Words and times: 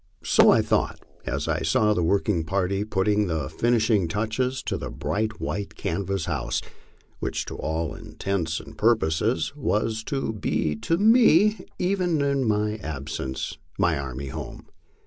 So 0.23 0.49
I 0.49 0.63
thought, 0.63 0.99
as 1.27 1.47
I 1.47 1.61
saw 1.61 1.93
the 1.93 2.01
working 2.01 2.43
party 2.43 2.83
putting 2.83 3.27
the 3.27 3.47
finishing 3.51 4.07
touches 4.07 4.63
to 4.63 4.75
the 4.75 4.89
bright 4.89 5.39
white 5.39 5.75
canvas 5.75 6.25
house, 6.25 6.59
which 7.19 7.45
to 7.45 7.55
all 7.55 7.93
intents 7.93 8.59
and 8.59 8.75
purposes 8.75 9.53
was 9.55 10.03
to 10.05 10.33
be 10.33 10.75
to 10.77 10.97
me, 10.97 11.67
even 11.77 12.19
in 12.23 12.51
absence, 12.83 13.59
my 13.77 13.95
army 13.95 14.29
home. 14.29 14.65